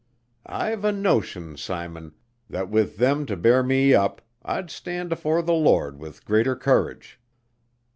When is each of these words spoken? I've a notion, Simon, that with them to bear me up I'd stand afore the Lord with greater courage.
I've 0.47 0.83
a 0.83 0.91
notion, 0.91 1.57
Simon, 1.57 2.15
that 2.49 2.69
with 2.69 2.97
them 2.97 3.27
to 3.27 3.37
bear 3.37 3.61
me 3.61 3.93
up 3.93 4.19
I'd 4.41 4.71
stand 4.71 5.13
afore 5.13 5.43
the 5.43 5.53
Lord 5.53 5.99
with 5.99 6.25
greater 6.25 6.55
courage. 6.55 7.19